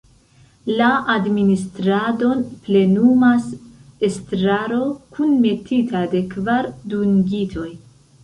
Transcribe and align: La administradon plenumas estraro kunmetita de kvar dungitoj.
La 0.79 0.85
administradon 1.15 2.39
plenumas 2.69 3.45
estraro 4.09 4.79
kunmetita 5.17 6.01
de 6.15 6.23
kvar 6.35 6.73
dungitoj. 6.95 7.69